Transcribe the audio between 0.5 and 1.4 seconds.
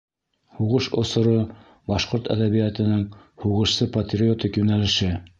Һуғыш осоро